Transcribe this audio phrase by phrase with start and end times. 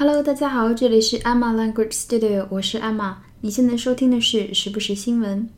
[0.00, 3.16] Hello，大家好，这里是 Emma Language Studio，我是 Emma。
[3.40, 5.50] 你现在收听的是时不时新闻。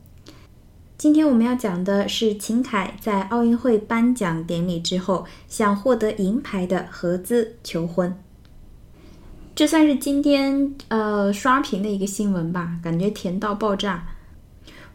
[0.97, 8.17] 今天我们要讲的是秦凯在奥运会颁奖典礼之后向获得银牌的何姿求婚。
[9.53, 14.07] 这算是今天呃刷屏的一个新闻吧，感觉甜到爆炸。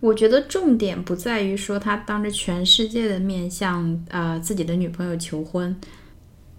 [0.01, 5.77] 我觉得重点不在于说他当着全世界的面向呃自己的女朋友求婚，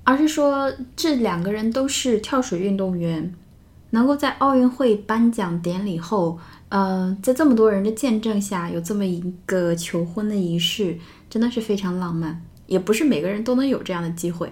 [0.08, 3.36] 而是说这两个人都是跳水运动员，
[3.90, 6.40] 能够在奥运会颁奖典礼后，
[6.70, 10.98] 呃，在这么多人的见证下有这么一个求婚的仪式，
[11.30, 12.42] 真的是非常浪漫。
[12.68, 14.50] 也不是每个人都能有这样的机会。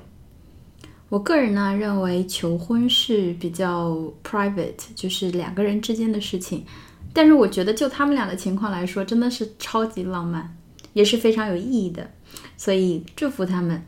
[1.08, 3.98] 我个人呢认为求婚是比较
[4.30, 6.66] private，就是两个人之间的事情。
[7.13, 10.54] 但是我觉得，就他们俩的情况来说，真的是超级浪漫，
[10.91, 12.10] 也是非常有意义的，
[12.58, 13.82] 所以祝福他们。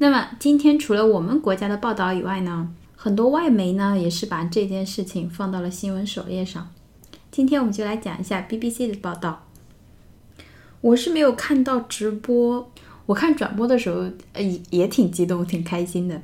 [0.00, 6.68] 那么今天除了我们国家的报道以外呢，很多外媒呢也是把这件事情放到了新闻首页上。
[7.32, 9.44] 今天我们就来讲一下 BBC 的报道。
[10.80, 12.70] 我是没有看到直播，
[13.06, 14.04] 我看转播的时候，
[14.34, 16.22] 呃，也也挺激动、挺开心的。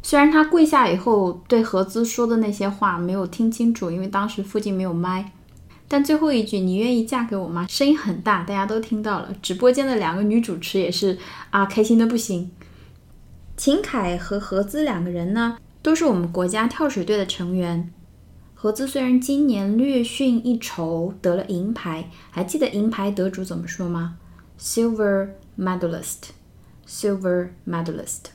[0.00, 5.32] 虽然他跪下以后对何姿说的那些话没有听清楚，因为当时附近没有麦，
[5.94, 9.32] 但最后一句“你愿意嫁给我吗”声音很大，大家都听到了。
[9.40, 11.16] 直播间的两个女主持也是
[11.50, 12.50] 啊，开心的不行。
[13.56, 17.92] 秦凯和何姿两个人呢，都是我们国家跳水队的成员。
[18.56, 24.16] 何姿虽然今年略逊一筹，得了银牌，还记得银牌得主怎么说吗
[24.58, 28.32] ？Silver medalist，Silver medalist。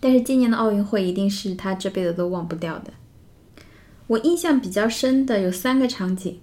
[0.00, 2.94] 但是今年的奥运会一定是他这辈子都忘不掉的。
[4.06, 6.40] 我印象比较深的有三个场景。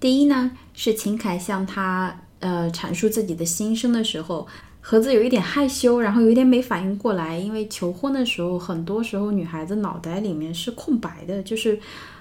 [0.00, 4.46] 第一呢，是秦凯向他呃阐述自己的心声的时候，
[4.80, 11.78] 何子有一点害羞，然后有一点没反应过来，因为求婚的时候，很多时候女孩子脑袋里面是空白的，就是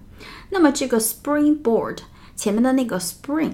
[0.51, 2.01] 那么这个 springboard
[2.37, 3.53] 前面的那个 spring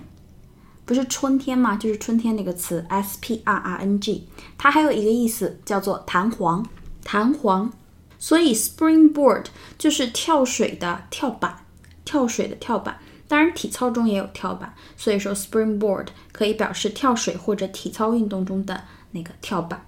[0.85, 1.77] 不是春天吗？
[1.77, 4.29] 就是春天那个词 s p r r n g，
[4.59, 6.67] 它还有一个意思叫做弹簧，
[7.05, 7.73] 弹簧。
[8.19, 9.45] 所以 springboard
[9.79, 11.59] 就是跳水的跳板，
[12.05, 12.99] 跳水的跳板。
[13.27, 19.87] 当然，体操中也有跳板，所以说 springboard 可以表示跳水或者体操运动中的那个跳板。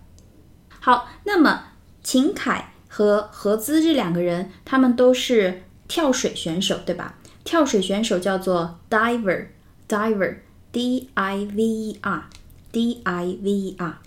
[0.80, 1.64] 好，那么
[2.02, 7.18] 秦凯和何姿这两个人，他们都是跳水选手，对吧？
[7.44, 14.00] 跳水选手叫做 diver，diver，d i v e r，d i v e r。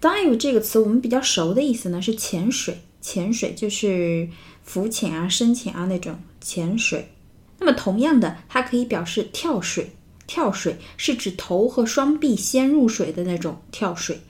[0.00, 4.28] dive 这个词我们比较熟的意思呢是潜水，潜水就是
[4.62, 7.13] 浮潜啊、深潜啊那种潜水。
[7.58, 9.92] 那么同样的，它可以表示跳水，
[10.26, 14.20] 跳水是指头和双臂先入水的那种跳水。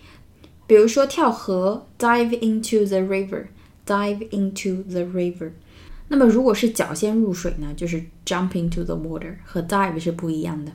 [0.66, 5.52] 比如说跳河，dive into the river，dive into the river。
[6.08, 10.72] 那么如果是脚先入水呢，就是 jump into the water，和 dive 是不一样的。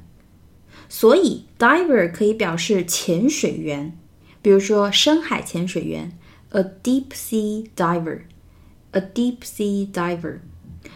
[0.88, 3.98] 所以 diver 可以表示潜水员，
[4.42, 6.18] 比如说深海潜水员
[6.50, 10.40] ，a deep sea diver，a deep sea diver，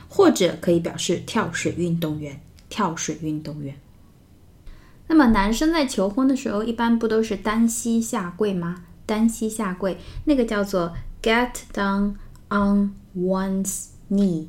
[0.08, 3.76] 或者可以表示跳水运动员，跳水运动员。
[5.08, 8.84] 那么男生在求婚的时候，一般不都是单膝下跪吗？
[9.06, 12.14] 单膝下跪，那个叫做 get down
[12.50, 14.48] on one's knee，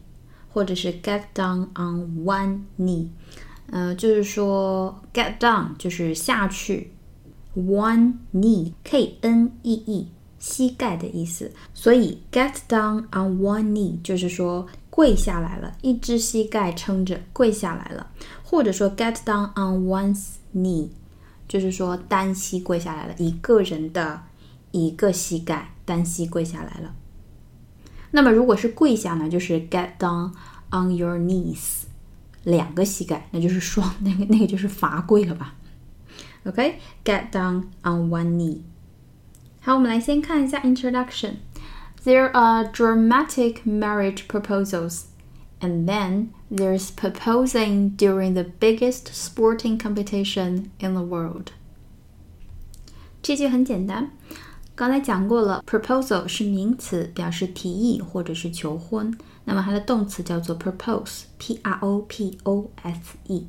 [0.53, 3.09] 或者是 get down on one knee，
[3.71, 6.93] 呃，就是说 get down 就是下去
[7.57, 10.09] ，one knee k n e e
[10.44, 18.11] 膝盖的意思，所以 get down on one knee 就是说跪下来了，一只膝盖撑着跪下来了，
[18.43, 20.88] 或者说 get down on one's knee
[21.49, 24.25] 就是说单膝跪下来了，一个人的
[24.73, 26.94] 一个膝盖单膝跪下来了。
[28.11, 30.31] 那么如果是跪下呢，就是 get down
[30.70, 31.85] on your knees，
[32.43, 35.55] 两个膝盖，那就是双，那个那个就是罚跪了吧
[36.44, 38.58] ？OK，get down on one knee。
[39.64, 45.04] 好，我们来先看一下 introduction。There are dramatic marriage proposals,
[45.60, 51.48] and then there's proposing during the biggest sporting competition in the world。
[53.22, 54.12] 这句很简单。
[54.76, 59.14] 刚才讲过了，proposal 是名词，表示提议或者是求婚。
[59.44, 63.46] 那么它的动词叫做 propose，p r o p o s e。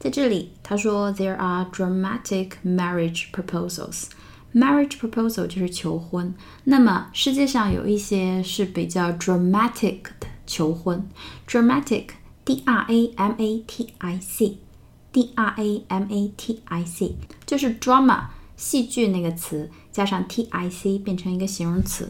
[0.00, 4.06] 在这里，他说 there are dramatic marriage proposals。
[4.53, 6.33] Marriage proposal 就是求婚。
[6.63, 11.07] 那么世界上有一些是比较 dramatic 的求婚
[11.47, 17.15] ，dramatic，d r a m a t i c，d r a m a t i c，
[17.45, 18.25] 就是 drama。
[18.55, 22.09] 戏剧那个词加上 t i c 变成一个形容词，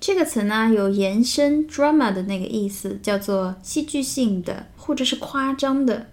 [0.00, 6.08] 这个词呢有延伸 drama 的那个意思，叫做戏剧性的或者是夸张的，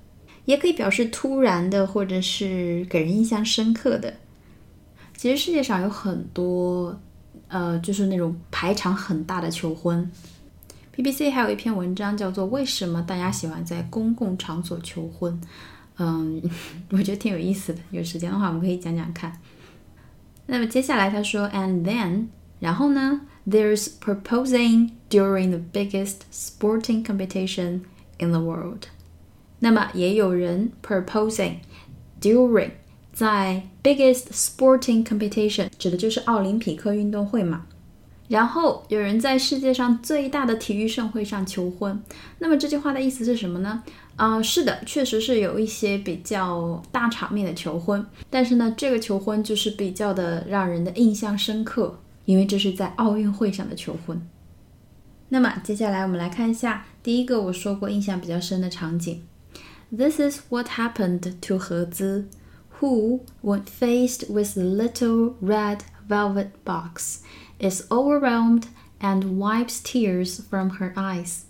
[0.46, 4.14] 也可以表示突然的或者是给人印象深刻的。
[5.22, 7.00] 其实世界上有很多，
[7.48, 10.12] 呃，就是那种排场很大的求婚。
[10.96, 15.32] BBC 还有一篇文章叫做《为什么大家喜欢在公共场所求婚》，
[16.00, 16.42] 嗯，
[16.90, 17.80] 我觉得挺有意思的。
[17.92, 19.32] 有时间的话，我们可以讲讲看。
[20.48, 22.26] 那么接下来他说，and then，
[22.60, 27.82] 然后呢，there's proposing during the biggest sporting competition
[28.18, 28.86] in the world。
[29.60, 31.58] 那么也有人 proposing
[32.20, 32.72] during
[33.14, 37.66] 在 biggest sporting competition 指的就是奥林匹克运动会嘛。
[38.28, 42.02] 然后有人在世界上最大的体育盛会上求婚。
[42.40, 43.84] 那么这句话的意思是什么呢？
[44.16, 54.26] 啊，是的，确实是有一些比较大场面的求婚，但是呢，这个求婚就是比较的让人的印象深刻，因为这是在奥运会上的求婚。
[55.28, 59.22] 那么接下来我们来看一下第一个我说过印象比较深的场景。
[59.94, 62.28] This is what happened to 何姿
[62.81, 67.21] ，who, when faced with the little red velvet box,
[67.59, 68.65] is overwhelmed
[69.01, 71.43] and wipes tears from her eyes.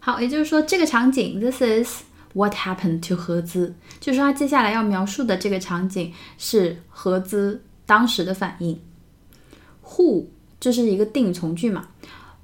[0.00, 8.80] 好，也就是说这个场景，This is what happened to 何姿，就是说他接下来要描述的这个场景是何姿当时的反应。
[9.84, 10.26] Who
[10.60, 11.88] 这是一个定从句嘛？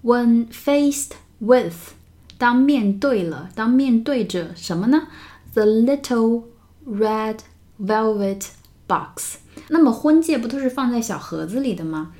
[0.02, 1.92] When faced with，
[2.36, 5.08] 当面对了，当面对着什么呢？
[5.54, 6.44] The little
[6.86, 7.38] red
[7.80, 8.46] velvet
[8.86, 9.36] box。
[9.68, 12.12] 那么婚戒不都是放在小盒子里的吗？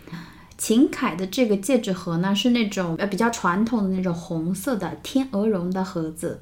[0.57, 6.41] 秦凯的这个戒指盒呢，是那种呃比较传统的那种红色的天鹅绒的盒子，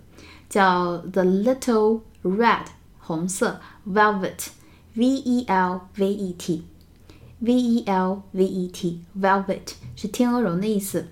[0.49, 2.67] 叫 The Little Red
[2.99, 11.09] 红色 Velvet，V E L V E T，V E L V E T Velvet 是天鹅绒的意思。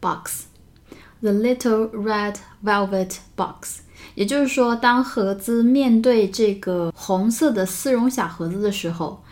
[0.00, 3.80] Box，The Little Red Velvet Box，
[4.15, 9.23] 也就是说，当盒子面对这个红色的丝绒小盒子的时候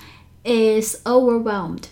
[0.43, 1.83] ，is overwhelmed。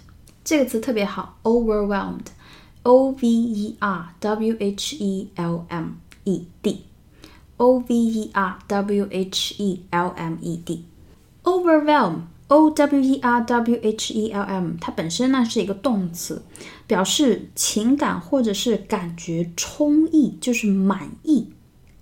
[0.44, 5.90] 这个词特别好，overwhelmed，o v e r w h e l m
[6.24, 13.20] e d，o v e r w h e l m e d，overwhelm O W E
[13.20, 16.42] R W H E L M，它本身呢是一个动词，
[16.88, 21.50] 表示情感或者是感觉充溢，就是满意，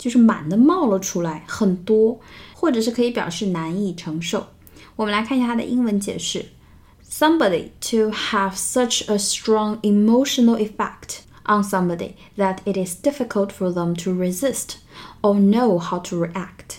[0.05, 2.19] 就是满的冒了出来，很多，
[2.55, 4.47] 或者是可以表示难以承受。
[4.97, 6.47] 我们来看一下它的英文解释：
[7.09, 13.95] Somebody to have such a strong emotional effect on somebody that it is difficult for them
[14.05, 14.77] to resist
[15.23, 16.79] or know how to react。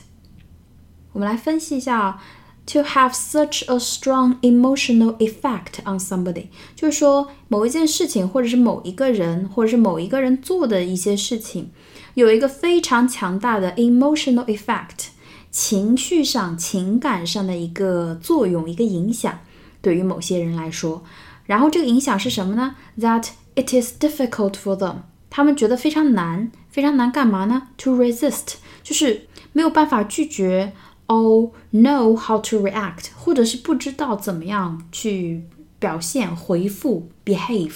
[1.13, 2.23] 我们来分析一下啊。
[2.67, 11.71] To have such a strong emotional effect on somebody，就是说某一件事情，或者是某一个人，或者是某一个人做的一些事情，
[12.16, 15.08] 有一个非常强大的 emotional effect，
[15.50, 19.38] 情绪上、情感上的一个作用、一个影响，
[19.82, 21.04] 对于某些人来说。
[21.44, 30.72] 然后这个影响是什么呢？That it is difficult for them，他们觉得非常难，非常难干嘛呢？To resist，就是没有办法拒绝。
[31.08, 35.44] or know how to react，或者是不知道怎么样去
[35.78, 37.74] 表现、回复、behave。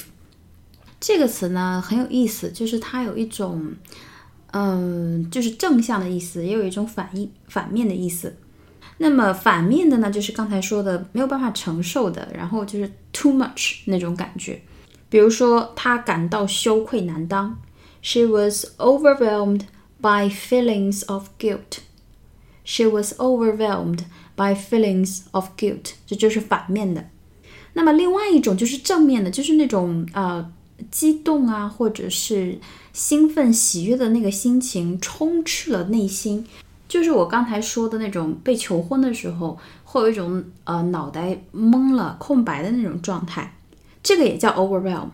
[0.98, 3.74] 这个词呢很有意思，就是它有一种，
[4.52, 8.36] 嗯，就是正向的意思，也有一种反义、反面的意思。
[8.98, 14.60] 那么反面的呢，就是刚才说的没有办法承受的，然后就是 too much 那种感觉。
[15.08, 17.58] 比如说，他感到羞愧难当
[18.02, 19.62] ，She was overwhelmed
[20.00, 21.78] by feelings of guilt。
[22.64, 24.00] She was overwhelmed
[24.36, 27.08] by feelings of guilt，这就是反面的。
[27.72, 30.52] 那么另外一种就是正面的，就是那种呃
[30.90, 32.58] 激动啊，或者是
[32.92, 36.46] 兴奋、喜悦的那个心情充斥了内心，
[36.88, 43.54] 就是我刚才说的那种被求婚的时候会有一种呃脑袋懵了、空白的那种状态，
[44.02, 45.08] 这个也叫 overwhelm。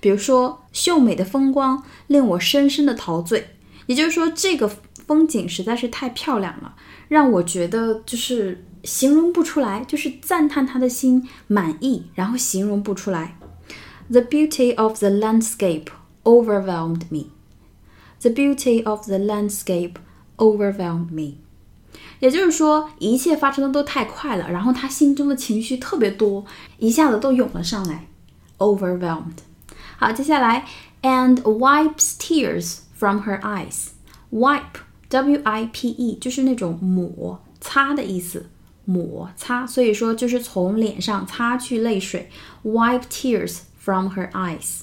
[0.00, 4.68] 比如说，秀美的风光令我深深的陶醉，也就是说，这个
[5.06, 6.76] 风景实在是太漂亮了。
[7.08, 13.36] 让我觉得就是形容不出来，就是赞叹他的心满意，然后形容不出来。
[14.08, 15.86] The beauty of the landscape
[16.23, 17.27] overwhelmed me.
[18.21, 19.93] The beauty of the landscape
[20.37, 21.37] overwhelmed me.
[22.19, 26.45] 也就是说，一切发生的都太快了，然后他心中的情绪特别多，
[26.79, 28.07] 一下子都涌了上来。
[28.57, 29.37] Overwhelmed。
[29.97, 30.65] 好，接下来，
[31.01, 33.89] and wipes tears from her eyes.
[34.31, 38.47] Wipe W I P E 就是那种抹擦的意思，
[38.85, 42.29] 抹擦，所以说就是从脸上擦去泪水，
[42.63, 44.81] wipe tears from her eyes。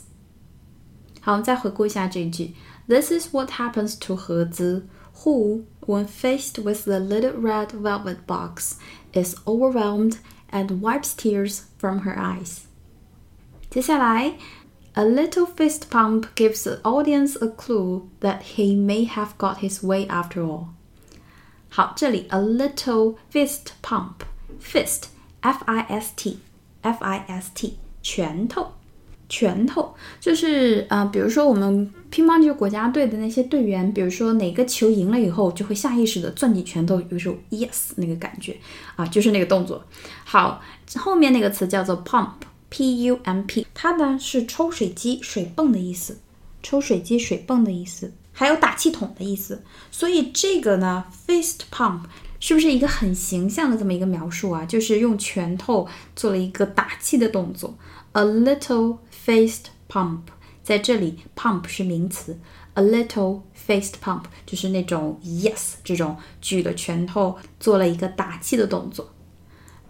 [1.28, 2.54] 好，我们再回顾一下这句，
[2.88, 4.86] This is what happens to 何姿，
[5.22, 8.74] who when faced with the little red velvet box
[9.12, 10.18] is overwhelmed
[10.50, 12.60] and wipes tears from her eyes。
[13.70, 14.34] 接下来。
[14.96, 20.06] A little fist pump gives the audience a clue that he may have got his way
[20.06, 20.66] after all.
[21.68, 25.06] 好，这里 a little fist pump，fist
[25.40, 26.38] f i s t
[26.82, 28.74] f i s t 拳头，
[29.29, 38.57] 拳头就是呃，比如说我们乒乓球国家队的那些队员，比如说哪个球赢了以后，就会下意识的攥紧拳头，有一种 yes 那个感觉
[38.95, 39.85] 啊，就是那个动作。
[40.25, 40.61] 好，
[40.95, 42.31] 后面那个词叫做 pump。
[42.71, 46.19] P U M P，它呢是抽水机、水泵的意思，
[46.61, 49.63] 抽水机、水泵的意思，还有打气筒的意思。
[49.89, 52.01] 所以这个呢，fist pump
[52.39, 54.63] 是不是一个很形象的这么一个描述啊？
[54.65, 57.75] 就是用拳头做了一个打气的动作。
[58.11, 60.20] A little fist pump，
[60.62, 62.38] 在这里 pump 是名词，
[62.74, 69.10] a little fist pump 就是那种 yes 这种举了拳头做了一个打气的动作。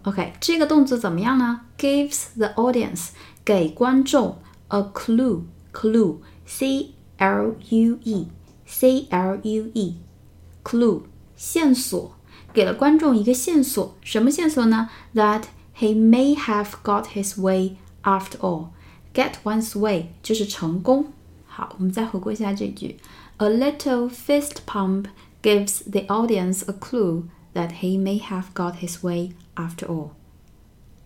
[0.03, 1.61] OK，这个动词怎么样呢？
[1.77, 3.09] Gives the audience
[3.43, 11.01] 给观众 a clue，clue，c l u e，c l u e，clue
[11.35, 12.11] 线索，
[12.53, 14.89] 给了观众一个线索，什么线索呢？
[15.15, 15.45] That
[15.75, 18.67] he may have got his way after all。
[19.12, 21.06] Get one's way 就是成功。
[21.46, 22.96] 好，我们再回顾一下这句
[23.38, 25.06] ：A little fist pump
[25.42, 27.24] gives the audience a clue
[27.54, 30.10] that he may have got his way After all,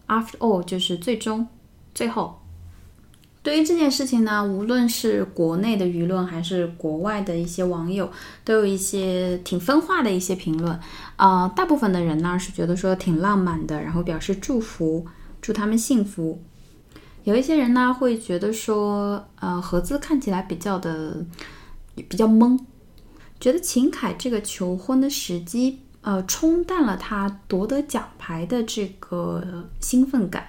[0.06, 1.49] after all 就是最终、
[1.92, 2.40] 最后。
[3.42, 8.11] 对于这件事情呢，无论是国内的舆论还是国外的一些网友，
[8.44, 10.78] 都有一些挺分化的一些评论。
[11.16, 15.06] 啊，大部分的人呢是觉得说挺浪漫的，然后表示祝福，
[15.42, 16.40] 祝他们幸福。
[17.25, 21.25] 有一些人呢会觉得说，呃，合资看起来比较的
[21.95, 22.59] 比较懵，
[23.40, 25.81] 觉得秦凯这个求婚的时机。
[26.02, 29.43] 呃，冲淡了他夺得奖牌的这个
[29.81, 30.49] 兴奋感。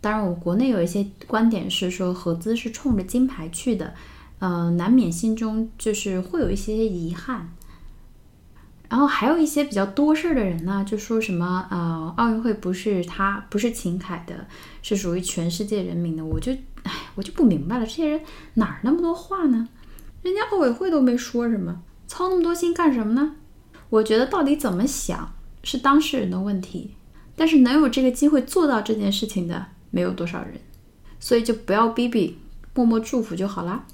[0.00, 3.94] 当然，我国内有一些观点是说，何姿是冲着金牌去的，
[4.38, 7.52] 呃，难免心中就是会有一些遗憾。
[8.92, 14.46] 然后还有一些比较多事儿的人呢，就说什么呃，奥运会不是他不是秦凯的，
[14.82, 16.22] 是属于全世界人民的。
[16.22, 18.20] 我就哎，我就不明白了，这些人
[18.52, 19.66] 哪儿那么多话呢？
[20.20, 23.36] 人家奥委会都没说什么，操那么多心干什么呢？
[23.88, 25.32] 我觉得到底怎么想
[25.62, 26.90] 是当事人的问题，
[27.34, 30.60] 但是能有这个机会做到这件事情的没有多少人，
[31.18, 32.36] 所以就不要逼逼，
[32.74, 33.86] 默默祝福就好啦。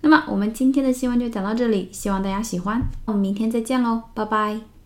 [0.00, 2.82] 那么我们今天的新闻就讲到这里，希望大家喜欢。
[3.04, 4.77] 我们明天再见喽，拜拜。